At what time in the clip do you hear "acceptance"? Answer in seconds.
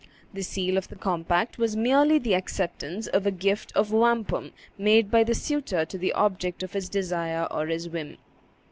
2.33-3.05